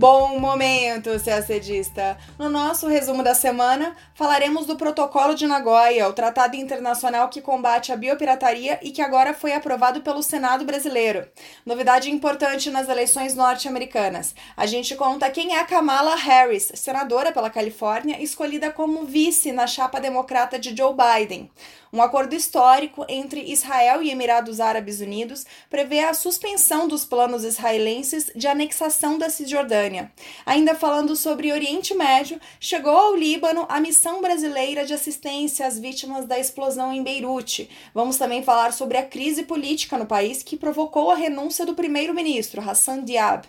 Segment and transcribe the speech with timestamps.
[0.00, 2.16] Bom momento, CACDista!
[2.38, 7.92] No nosso resumo da semana, falaremos do Protocolo de Nagoya, o tratado internacional que combate
[7.92, 11.28] a biopirataria e que agora foi aprovado pelo Senado brasileiro.
[11.66, 14.34] Novidade importante nas eleições norte-americanas.
[14.56, 20.00] A gente conta quem é Kamala Harris, senadora pela Califórnia, escolhida como vice na chapa
[20.00, 21.50] democrata de Joe Biden.
[21.92, 28.30] Um acordo histórico entre Israel e Emirados Árabes Unidos prevê a suspensão dos planos israelenses
[28.34, 30.12] de anexação da Cisjordânia.
[30.46, 36.26] Ainda falando sobre Oriente Médio, chegou ao Líbano a missão brasileira de assistência às vítimas
[36.26, 37.68] da explosão em Beirute.
[37.92, 42.60] Vamos também falar sobre a crise política no país que provocou a renúncia do primeiro-ministro
[42.60, 43.48] Hassan Diab.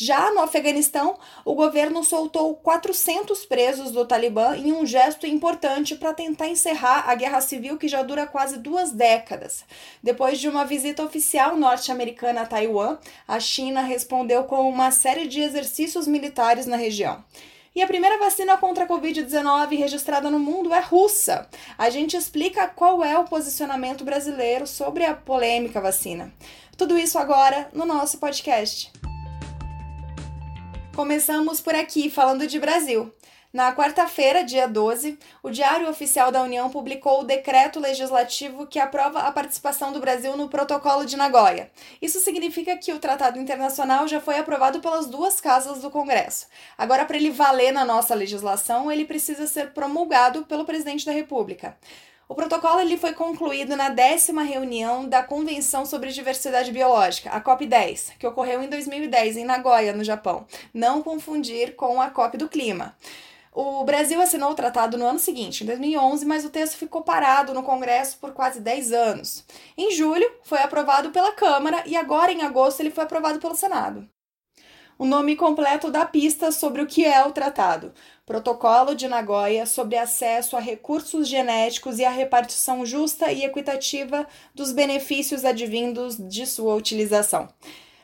[0.00, 6.14] Já no Afeganistão, o governo soltou 400 presos do Talibã em um gesto importante para
[6.14, 9.64] tentar encerrar a guerra civil que já dura quase duas décadas.
[10.00, 15.40] Depois de uma visita oficial norte-americana a Taiwan, a China respondeu com uma série de
[15.40, 17.24] exercícios militares na região.
[17.74, 21.48] E a primeira vacina contra a Covid-19 registrada no mundo é russa.
[21.76, 26.32] A gente explica qual é o posicionamento brasileiro sobre a polêmica vacina.
[26.76, 28.92] Tudo isso agora no nosso podcast.
[30.98, 33.14] Começamos por aqui, falando de Brasil.
[33.52, 39.20] Na quarta-feira, dia 12, o Diário Oficial da União publicou o decreto legislativo que aprova
[39.20, 41.70] a participação do Brasil no Protocolo de Nagoya.
[42.02, 46.48] Isso significa que o tratado internacional já foi aprovado pelas duas casas do Congresso.
[46.76, 51.78] Agora, para ele valer na nossa legislação, ele precisa ser promulgado pelo presidente da República.
[52.28, 58.18] O protocolo ele foi concluído na décima reunião da Convenção sobre Diversidade Biológica, a COP10,
[58.18, 60.46] que ocorreu em 2010 em Nagoya, no Japão.
[60.74, 62.94] Não confundir com a COP do Clima.
[63.50, 67.54] O Brasil assinou o tratado no ano seguinte, em 2011, mas o texto ficou parado
[67.54, 69.46] no Congresso por quase 10 anos.
[69.74, 74.06] Em julho, foi aprovado pela Câmara e agora, em agosto, ele foi aprovado pelo Senado
[74.98, 77.92] o nome completo da pista sobre o que é o tratado.
[78.26, 84.72] Protocolo de Nagoya sobre acesso a recursos genéticos e a repartição justa e equitativa dos
[84.72, 87.48] benefícios advindos de sua utilização.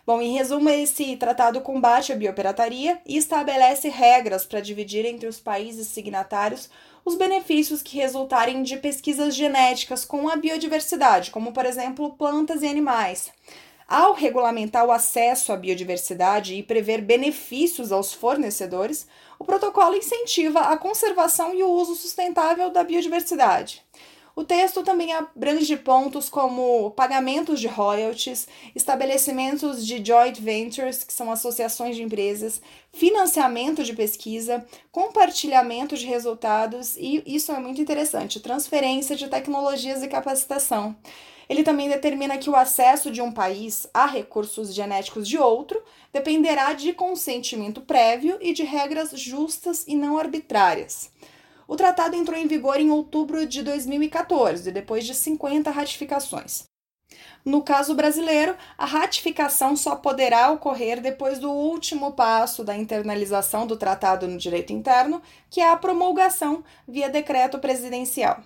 [0.07, 5.41] Bom, em resumo, esse tratado combate a biopirataria e estabelece regras para dividir entre os
[5.41, 6.71] países signatários
[7.05, 12.67] os benefícios que resultarem de pesquisas genéticas com a biodiversidade, como, por exemplo, plantas e
[12.67, 13.33] animais.
[13.87, 19.07] Ao regulamentar o acesso à biodiversidade e prever benefícios aos fornecedores,
[19.39, 23.83] o protocolo incentiva a conservação e o uso sustentável da biodiversidade.
[24.37, 31.31] O texto também abrange pontos como pagamentos de royalties, estabelecimentos de joint ventures, que são
[31.31, 32.61] associações de empresas,
[32.93, 40.09] financiamento de pesquisa, compartilhamento de resultados e isso é muito interessante, transferência de tecnologias e
[40.09, 40.97] capacitação.
[41.49, 45.83] Ele também determina que o acesso de um país a recursos genéticos de outro
[46.13, 51.11] dependerá de consentimento prévio e de regras justas e não arbitrárias.
[51.67, 56.65] O tratado entrou em vigor em outubro de 2014, depois de 50 ratificações.
[57.45, 63.77] No caso brasileiro, a ratificação só poderá ocorrer depois do último passo da internalização do
[63.77, 68.43] tratado no direito interno, que é a promulgação via decreto presidencial.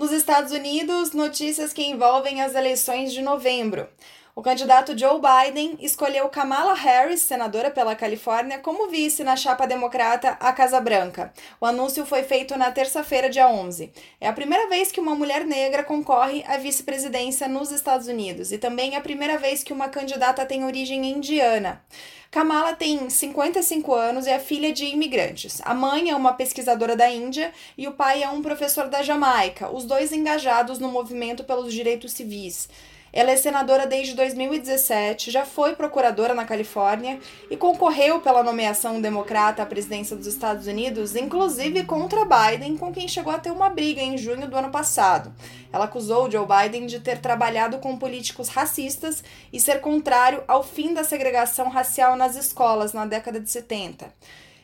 [0.00, 3.86] Nos Estados Unidos, notícias que envolvem as eleições de novembro.
[4.34, 10.36] O candidato Joe Biden escolheu Kamala Harris, senadora pela Califórnia, como vice na chapa democrata
[10.40, 11.32] à Casa Branca.
[11.60, 13.92] O anúncio foi feito na terça-feira, dia 11.
[14.20, 18.58] É a primeira vez que uma mulher negra concorre à vice-presidência nos Estados Unidos e
[18.58, 21.82] também é a primeira vez que uma candidata tem origem indiana.
[22.30, 25.60] Kamala tem 55 anos e é filha de imigrantes.
[25.64, 29.68] A mãe é uma pesquisadora da Índia e o pai é um professor da Jamaica,
[29.74, 32.68] os dois engajados no movimento pelos direitos civis.
[33.12, 37.18] Ela é senadora desde 2017, já foi procuradora na Califórnia
[37.50, 43.08] e concorreu pela nomeação democrata à presidência dos Estados Unidos, inclusive contra Biden, com quem
[43.08, 45.34] chegou a ter uma briga em junho do ano passado.
[45.72, 50.94] Ela acusou Joe Biden de ter trabalhado com políticos racistas e ser contrário ao fim
[50.94, 54.12] da segregação racial nas escolas na década de 70.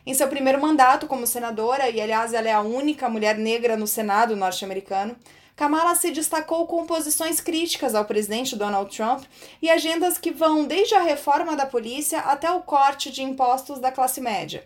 [0.05, 3.85] Em seu primeiro mandato como senadora, e aliás ela é a única mulher negra no
[3.85, 5.17] Senado norte-americano,
[5.57, 9.23] Kamala se destacou com posições críticas ao presidente Donald Trump
[9.59, 13.91] e agendas que vão desde a reforma da polícia até o corte de impostos da
[13.91, 14.63] classe média.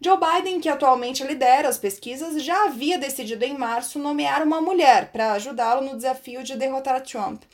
[0.00, 5.12] Joe Biden, que atualmente lidera as pesquisas, já havia decidido em março nomear uma mulher
[5.12, 7.44] para ajudá-lo no desafio de derrotar Trump.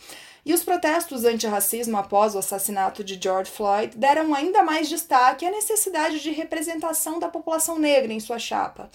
[0.42, 5.50] E os protestos antirracismo após o assassinato de George Floyd deram ainda mais destaque à
[5.50, 8.90] necessidade de representação da população negra em sua chapa.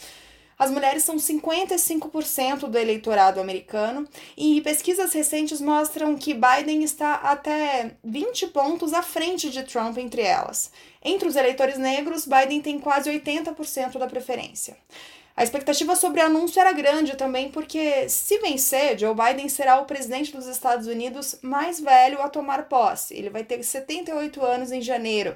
[0.58, 4.08] As mulheres são 55% do eleitorado americano
[4.38, 10.22] e pesquisas recentes mostram que Biden está até 20 pontos à frente de Trump entre
[10.22, 10.72] elas.
[11.04, 14.78] Entre os eleitores negros, Biden tem quase 80% da preferência.
[15.38, 19.86] A expectativa sobre o anúncio era grande também, porque se vencer, Joe Biden será o
[19.86, 23.14] presidente dos Estados Unidos mais velho a tomar posse.
[23.14, 25.36] Ele vai ter 78 anos em janeiro.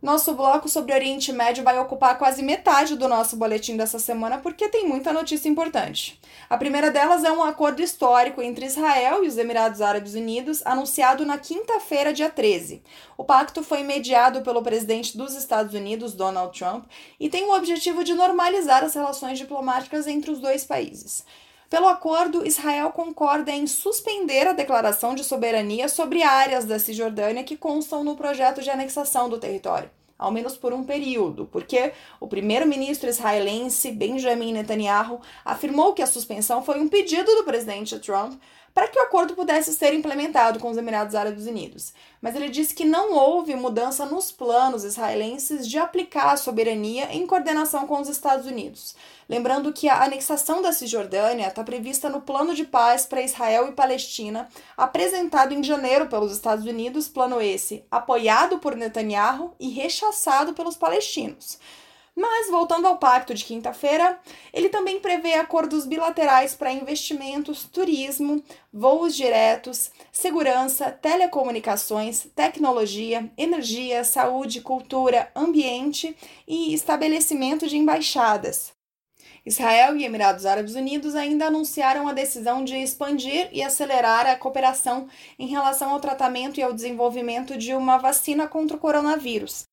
[0.00, 4.68] Nosso bloco sobre Oriente Médio vai ocupar quase metade do nosso boletim dessa semana porque
[4.68, 6.20] tem muita notícia importante.
[6.48, 11.26] A primeira delas é um acordo histórico entre Israel e os Emirados Árabes Unidos, anunciado
[11.26, 12.80] na quinta-feira, dia 13.
[13.16, 16.84] O pacto foi mediado pelo presidente dos Estados Unidos, Donald Trump,
[17.18, 21.24] e tem o objetivo de normalizar as relações diplomáticas entre os dois países.
[21.68, 27.58] Pelo acordo, Israel concorda em suspender a declaração de soberania sobre áreas da Cisjordânia que
[27.58, 33.10] constam no projeto de anexação do território, ao menos por um período, porque o primeiro-ministro
[33.10, 38.40] israelense Benjamin Netanyahu afirmou que a suspensão foi um pedido do presidente Trump
[38.78, 41.92] para que o acordo pudesse ser implementado com os Emirados Árabes Unidos.
[42.22, 47.26] Mas ele disse que não houve mudança nos planos israelenses de aplicar a soberania em
[47.26, 48.94] coordenação com os Estados Unidos.
[49.28, 53.72] Lembrando que a anexação da Cisjordânia está prevista no Plano de Paz para Israel e
[53.72, 60.76] Palestina, apresentado em janeiro pelos Estados Unidos, plano esse apoiado por Netanyahu e rechaçado pelos
[60.76, 61.58] palestinos.
[62.20, 64.18] Mas, voltando ao pacto de quinta-feira,
[64.52, 68.42] ele também prevê acordos bilaterais para investimentos, turismo,
[68.72, 78.72] voos diretos, segurança, telecomunicações, tecnologia, energia, saúde, cultura, ambiente e estabelecimento de embaixadas.
[79.46, 85.06] Israel e Emirados Árabes Unidos ainda anunciaram a decisão de expandir e acelerar a cooperação
[85.38, 89.68] em relação ao tratamento e ao desenvolvimento de uma vacina contra o coronavírus,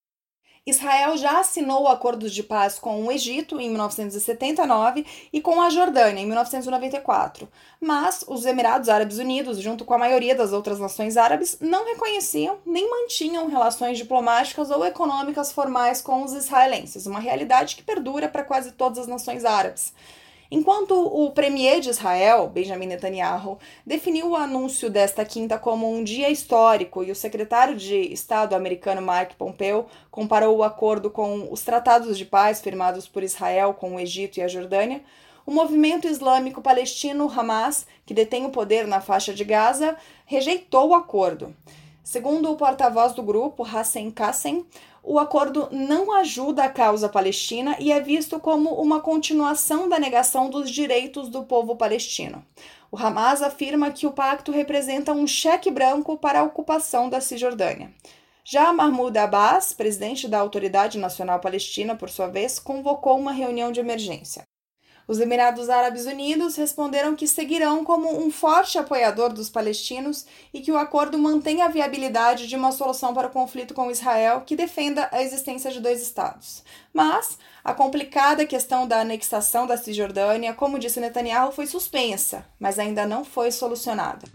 [0.66, 6.24] Israel já assinou acordos de paz com o Egito em 1979 e com a Jordânia
[6.24, 7.48] em 1994,
[7.80, 12.58] mas os Emirados Árabes Unidos, junto com a maioria das outras nações árabes, não reconheciam
[12.66, 18.44] nem mantinham relações diplomáticas ou econômicas formais com os israelenses, uma realidade que perdura para
[18.44, 19.94] quase todas as nações árabes.
[20.52, 26.30] Enquanto o premier de Israel, Benjamin Netanyahu, definiu o anúncio desta quinta como um dia
[26.30, 32.18] histórico e o secretário de Estado americano Mark Pompeo comparou o acordo com os tratados
[32.18, 35.02] de paz firmados por Israel com o Egito e a Jordânia,
[35.46, 39.96] o movimento islâmico palestino Hamas, que detém o poder na faixa de Gaza,
[40.26, 41.56] rejeitou o acordo.
[42.04, 44.64] Segundo o porta-voz do grupo, Hassan Kassem,
[45.08, 50.50] o acordo não ajuda a causa palestina e é visto como uma continuação da negação
[50.50, 52.44] dos direitos do povo palestino.
[52.92, 57.94] O Hamas afirma que o pacto representa um cheque branco para a ocupação da Cisjordânia.
[58.44, 63.80] Já Mahmoud Abbas, presidente da Autoridade Nacional Palestina, por sua vez, convocou uma reunião de
[63.80, 64.45] emergência.
[65.08, 70.72] Os Emirados Árabes Unidos responderam que seguirão como um forte apoiador dos palestinos e que
[70.72, 75.08] o acordo mantém a viabilidade de uma solução para o conflito com Israel que defenda
[75.12, 76.64] a existência de dois Estados.
[76.92, 83.06] Mas a complicada questão da anexação da Cisjordânia, como disse Netanyahu, foi suspensa, mas ainda
[83.06, 84.26] não foi solucionada.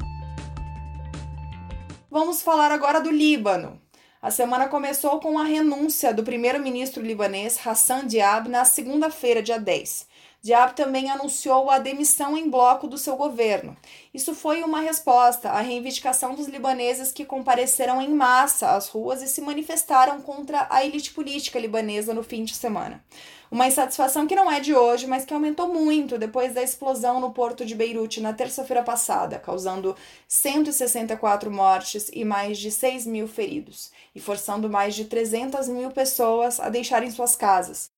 [2.08, 3.80] Vamos falar agora do Líbano.
[4.22, 10.09] A semana começou com a renúncia do primeiro-ministro libanês Hassan Diab na segunda-feira, dia 10.
[10.42, 13.76] Diab também anunciou a demissão em bloco do seu governo.
[14.14, 19.28] Isso foi uma resposta à reivindicação dos libaneses que compareceram em massa às ruas e
[19.28, 23.04] se manifestaram contra a elite política libanesa no fim de semana.
[23.50, 27.32] Uma insatisfação que não é de hoje, mas que aumentou muito depois da explosão no
[27.32, 29.94] porto de Beirute na terça-feira passada, causando
[30.26, 36.58] 164 mortes e mais de 6 mil feridos, e forçando mais de 300 mil pessoas
[36.58, 37.90] a deixarem suas casas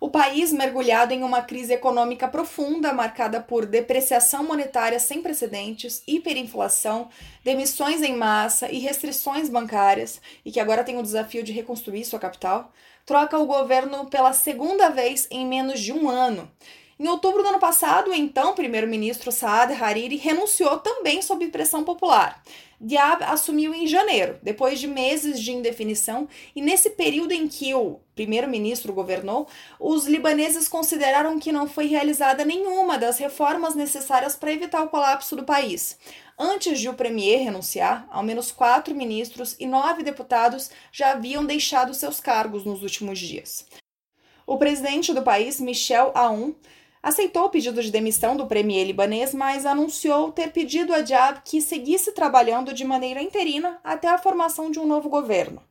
[0.00, 7.10] o país mergulhado em uma crise econômica profunda, marcada por depreciação monetária sem precedentes, hiperinflação,
[7.44, 12.18] demissões em massa e restrições bancárias, e que agora tem o desafio de reconstruir sua
[12.18, 12.72] capital,
[13.04, 16.50] troca o governo pela segunda vez em menos de um ano.
[17.00, 22.42] Em outubro do ano passado, o então primeiro-ministro Saad Hariri renunciou também sob pressão popular.
[22.78, 28.00] Diab assumiu em janeiro, depois de meses de indefinição, e nesse período em que o
[28.14, 34.82] primeiro-ministro governou, os libaneses consideraram que não foi realizada nenhuma das reformas necessárias para evitar
[34.82, 35.96] o colapso do país.
[36.38, 41.94] Antes de o premier renunciar, ao menos quatro ministros e nove deputados já haviam deixado
[41.94, 43.66] seus cargos nos últimos dias.
[44.46, 46.54] O presidente do país, Michel Aoun,
[47.02, 51.60] aceitou o pedido de demissão do premier libanês, mas anunciou ter pedido a Diab que
[51.60, 55.62] seguisse trabalhando de maneira interina até a formação de um novo governo.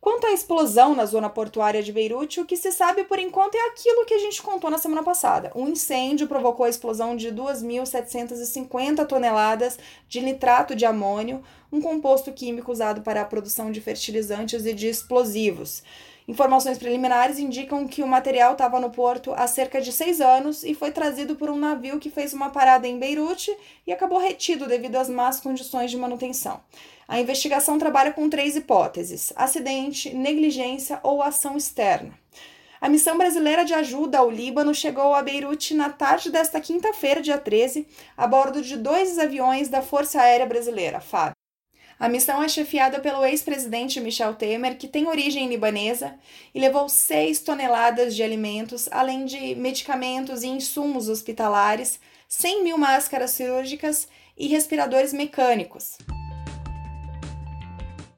[0.00, 3.66] Quanto à explosão na zona portuária de Beirute, o que se sabe por enquanto é
[3.66, 5.50] aquilo que a gente contou na semana passada.
[5.56, 9.76] Um incêndio provocou a explosão de 2.750 toneladas
[10.08, 11.42] de nitrato de amônio,
[11.72, 15.82] um composto químico usado para a produção de fertilizantes e de explosivos.
[16.28, 20.74] Informações preliminares indicam que o material estava no porto há cerca de seis anos e
[20.74, 23.50] foi trazido por um navio que fez uma parada em Beirute
[23.86, 26.60] e acabou retido devido às más condições de manutenção.
[27.08, 32.12] A investigação trabalha com três hipóteses: acidente, negligência ou ação externa.
[32.78, 37.38] A missão brasileira de ajuda ao Líbano chegou a Beirute na tarde desta quinta-feira, dia
[37.38, 41.37] 13, a bordo de dois aviões da Força Aérea Brasileira, FAB.
[41.98, 46.14] A missão é chefiada pelo ex-presidente Michel Temer, que tem origem libanesa,
[46.54, 53.32] e levou 6 toneladas de alimentos, além de medicamentos e insumos hospitalares, 100 mil máscaras
[53.32, 55.98] cirúrgicas e respiradores mecânicos.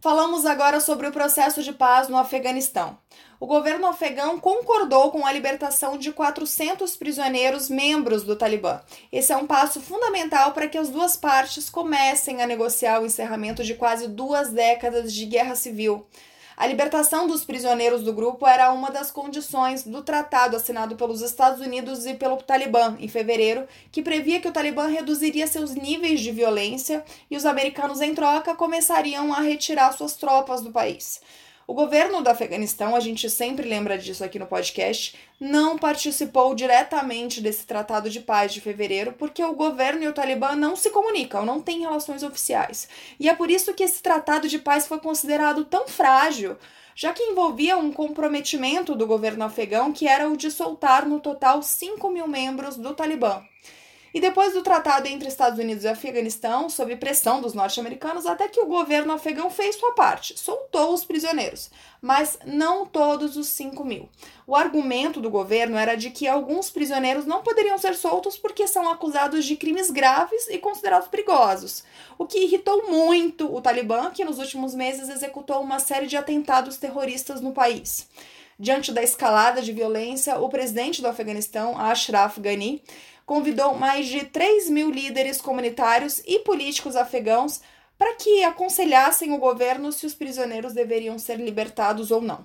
[0.03, 2.99] Falamos agora sobre o processo de paz no Afeganistão
[3.41, 8.83] o governo afegão concordou com a libertação de 400 prisioneiros membros do Talibã.
[9.11, 13.65] Esse é um passo fundamental para que as duas partes comecem a negociar o encerramento
[13.65, 16.07] de quase duas décadas de guerra civil.
[16.55, 21.63] A libertação dos prisioneiros do grupo era uma das condições do tratado assinado pelos Estados
[21.63, 26.31] Unidos e pelo Talibã em fevereiro, que previa que o Talibã reduziria seus níveis de
[26.31, 31.23] violência e os americanos, em troca, começariam a retirar suas tropas do país.
[31.71, 37.41] O governo do Afeganistão, a gente sempre lembra disso aqui no podcast, não participou diretamente
[37.41, 41.47] desse tratado de paz de fevereiro, porque o governo e o Talibã não se comunicam,
[41.47, 42.89] não têm relações oficiais.
[43.21, 46.57] E é por isso que esse tratado de paz foi considerado tão frágil,
[46.97, 51.63] já que envolvia um comprometimento do governo afegão que era o de soltar no total
[51.63, 53.45] 5 mil membros do Talibã.
[54.13, 58.61] E depois do tratado entre Estados Unidos e Afeganistão, sob pressão dos norte-americanos, até que
[58.61, 61.71] o governo afegão fez sua parte, soltou os prisioneiros,
[62.03, 64.09] mas não todos os 5 mil.
[64.47, 68.91] O argumento do governo era de que alguns prisioneiros não poderiam ser soltos porque são
[68.91, 71.85] acusados de crimes graves e considerados perigosos,
[72.19, 76.77] o que irritou muito o Talibã, que nos últimos meses executou uma série de atentados
[76.79, 78.09] terroristas no país.
[78.59, 82.83] Diante da escalada de violência, o presidente do Afeganistão, Ashraf Ghani,
[83.31, 87.61] convidou mais de 3 mil líderes comunitários e políticos afegãos
[87.97, 92.45] para que aconselhassem o governo se os prisioneiros deveriam ser libertados ou não.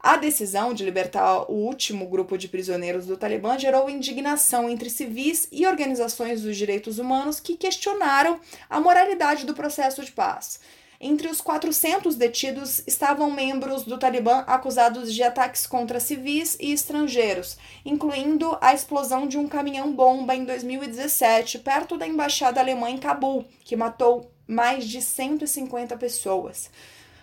[0.00, 5.46] A decisão de libertar o último grupo de prisioneiros do Talibã gerou indignação entre civis
[5.52, 10.58] e organizações dos direitos humanos que questionaram a moralidade do processo de paz.
[11.00, 17.58] Entre os 400 detidos estavam membros do Talibã acusados de ataques contra civis e estrangeiros,
[17.84, 23.76] incluindo a explosão de um caminhão-bomba em 2017, perto da embaixada alemã em Cabul, que
[23.76, 26.70] matou mais de 150 pessoas.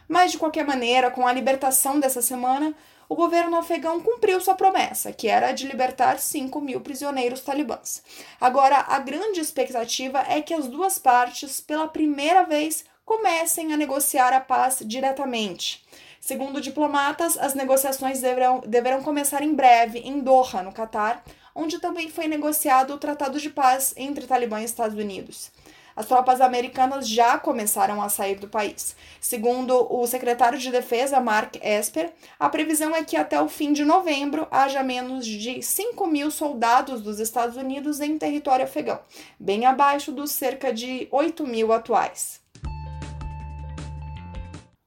[0.07, 2.75] Mas, de qualquer maneira, com a libertação dessa semana,
[3.09, 8.03] o governo afegão cumpriu sua promessa, que era de libertar 5 mil prisioneiros talibãs.
[8.39, 14.33] Agora, a grande expectativa é que as duas partes, pela primeira vez, comecem a negociar
[14.33, 15.83] a paz diretamente.
[16.19, 22.09] Segundo diplomatas, as negociações deverão, deverão começar em breve em Doha, no Catar, onde também
[22.09, 25.51] foi negociado o Tratado de Paz entre Talibã e Estados Unidos.
[25.95, 28.95] As tropas americanas já começaram a sair do país.
[29.21, 33.85] Segundo o secretário de Defesa, Mark Esper, a previsão é que até o fim de
[33.85, 38.99] novembro haja menos de 5 mil soldados dos Estados Unidos em território afegão,
[39.39, 42.42] bem abaixo dos cerca de 8 mil atuais.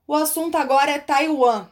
[0.09, 1.67] O assunto agora é Taiwan.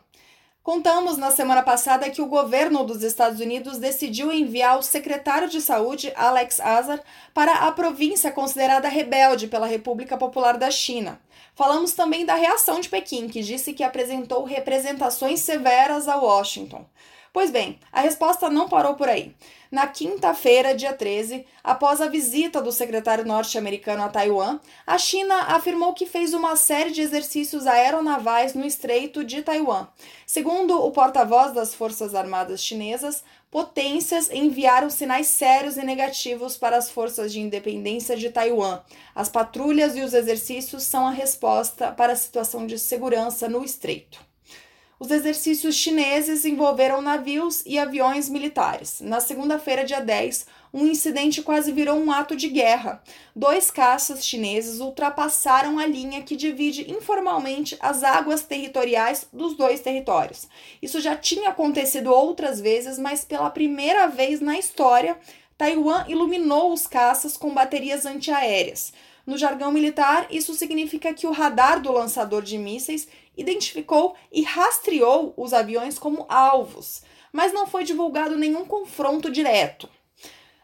[0.61, 5.61] Contamos na semana passada que o governo dos Estados Unidos decidiu enviar o secretário de
[5.61, 7.01] Saúde, Alex Azar,
[7.33, 11.21] para a província considerada rebelde pela República Popular da China.
[11.55, 16.85] Falamos também da reação de Pequim, que disse que apresentou representações severas a Washington.
[17.35, 19.35] Pois bem, a resposta não parou por aí.
[19.69, 25.93] Na quinta-feira, dia 13, após a visita do secretário norte-americano a Taiwan, a China afirmou
[25.95, 29.89] que fez uma série de exercícios aeronavais no Estreito de Taiwan.
[30.25, 36.89] Segundo o porta-voz das Forças Armadas Chinesas, potências enviaram sinais sérios e negativos para as
[36.89, 38.81] forças de independência de Taiwan.
[39.13, 44.34] As patrulhas e os exercícios são a resposta para a situação de segurança no estreito.
[44.99, 49.01] Os exercícios chineses envolveram navios e aviões militares.
[49.01, 53.03] Na segunda-feira, dia 10, um incidente quase virou um ato de guerra.
[53.35, 60.47] Dois caças chineses ultrapassaram a linha que divide informalmente as águas territoriais dos dois territórios.
[60.81, 65.19] Isso já tinha acontecido outras vezes, mas pela primeira vez na história,
[65.59, 68.93] Taiwan iluminou os caças com baterias antiaéreas.
[69.27, 75.33] No jargão militar, isso significa que o radar do lançador de mísseis identificou e rastreou
[75.37, 77.03] os aviões como alvos,
[77.33, 79.89] mas não foi divulgado nenhum confronto direto.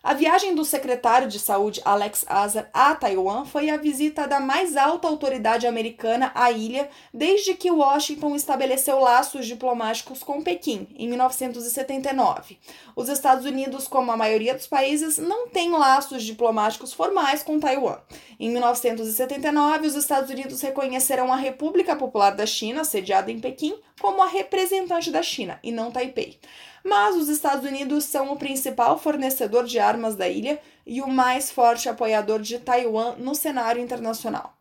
[0.03, 4.75] A viagem do secretário de Saúde Alex Azar a Taiwan foi a visita da mais
[4.75, 12.59] alta autoridade americana à ilha desde que Washington estabeleceu laços diplomáticos com Pequim, em 1979.
[12.97, 17.99] Os Estados Unidos, como a maioria dos países, não têm laços diplomáticos formais com Taiwan.
[18.39, 24.23] Em 1979, os Estados Unidos reconheceram a República Popular da China, sediada em Pequim, como
[24.23, 26.41] a representante da China, e não Taipei
[26.85, 31.51] mas os Estados Unidos são o principal fornecedor de armas da ilha e o mais
[31.51, 34.57] forte apoiador de Taiwan no cenário internacional.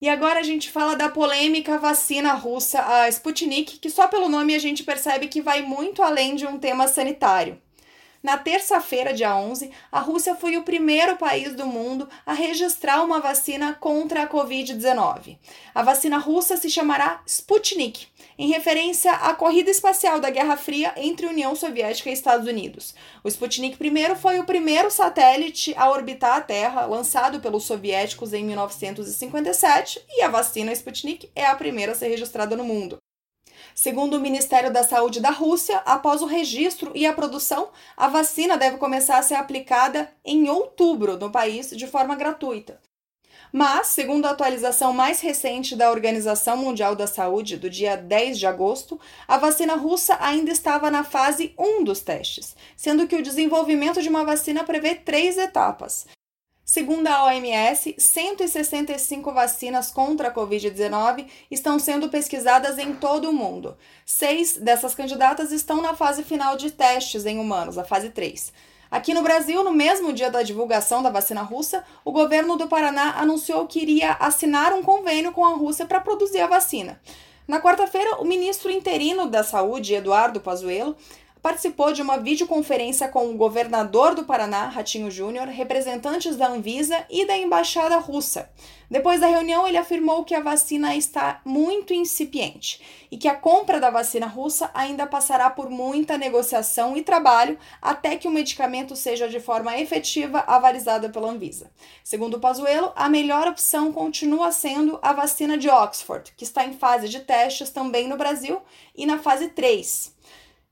[0.00, 4.54] E agora a gente fala da polêmica vacina russa, a Sputnik, que só pelo nome
[4.54, 7.60] a gente percebe que vai muito além de um tema sanitário.
[8.20, 13.20] Na terça-feira, dia 11, a Rússia foi o primeiro país do mundo a registrar uma
[13.20, 15.38] vacina contra a Covid-19.
[15.72, 21.26] A vacina russa se chamará Sputnik, em referência à corrida espacial da Guerra Fria entre
[21.26, 22.92] União Soviética e Estados Unidos.
[23.22, 28.44] O Sputnik I foi o primeiro satélite a orbitar a Terra, lançado pelos soviéticos em
[28.44, 32.98] 1957, e a vacina Sputnik é a primeira a ser registrada no mundo.
[33.80, 38.58] Segundo o Ministério da Saúde da Rússia, após o registro e a produção, a vacina
[38.58, 42.80] deve começar a ser aplicada em outubro no país de forma gratuita.
[43.52, 48.48] Mas, segundo a atualização mais recente da Organização Mundial da Saúde, do dia 10 de
[48.48, 54.02] agosto, a vacina russa ainda estava na fase 1 dos testes, sendo que o desenvolvimento
[54.02, 56.04] de uma vacina prevê três etapas.
[56.70, 63.74] Segundo a OMS, 165 vacinas contra a Covid-19 estão sendo pesquisadas em todo o mundo.
[64.04, 68.52] Seis dessas candidatas estão na fase final de testes em humanos, a fase 3.
[68.90, 73.14] Aqui no Brasil, no mesmo dia da divulgação da vacina russa, o governo do Paraná
[73.18, 77.00] anunciou que iria assinar um convênio com a Rússia para produzir a vacina.
[77.48, 80.94] Na quarta-feira, o ministro interino da Saúde, Eduardo Pazuello,
[81.42, 87.26] participou de uma videoconferência com o governador do Paraná, Ratinho Júnior, representantes da Anvisa e
[87.26, 88.50] da embaixada russa.
[88.90, 93.78] Depois da reunião, ele afirmou que a vacina está muito incipiente e que a compra
[93.78, 99.28] da vacina russa ainda passará por muita negociação e trabalho até que o medicamento seja
[99.28, 101.70] de forma efetiva avalizada pela Anvisa.
[102.02, 107.10] Segundo Pazuello, a melhor opção continua sendo a vacina de Oxford, que está em fase
[107.10, 108.62] de testes também no Brasil
[108.96, 110.17] e na fase 3.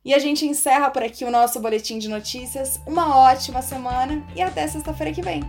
[0.07, 2.81] E a gente encerra por aqui o nosso boletim de notícias.
[2.87, 5.43] Uma ótima semana e até sexta-feira que vem.